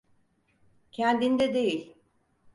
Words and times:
Kendinde 0.91 1.53
değil. 1.53 1.93